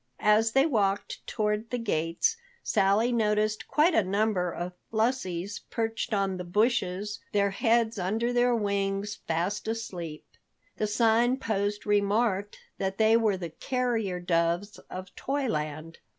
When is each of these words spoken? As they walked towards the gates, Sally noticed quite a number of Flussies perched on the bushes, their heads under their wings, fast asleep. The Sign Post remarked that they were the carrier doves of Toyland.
As 0.25 0.53
they 0.53 0.65
walked 0.65 1.27
towards 1.27 1.69
the 1.69 1.77
gates, 1.77 2.35
Sally 2.63 3.11
noticed 3.11 3.67
quite 3.67 3.93
a 3.93 4.03
number 4.03 4.51
of 4.51 4.73
Flussies 4.91 5.59
perched 5.69 6.11
on 6.11 6.37
the 6.37 6.43
bushes, 6.43 7.19
their 7.33 7.51
heads 7.51 7.99
under 7.99 8.33
their 8.33 8.55
wings, 8.55 9.19
fast 9.27 9.67
asleep. 9.67 10.25
The 10.77 10.87
Sign 10.87 11.37
Post 11.37 11.85
remarked 11.85 12.57
that 12.79 12.97
they 12.97 13.15
were 13.15 13.37
the 13.37 13.51
carrier 13.51 14.19
doves 14.19 14.79
of 14.89 15.13
Toyland. 15.15 15.99